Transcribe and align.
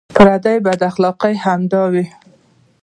پردۍ 0.15 0.55
بداخلاقۍ 0.65 1.33
همدا 1.45 1.83
وې. 1.93 2.05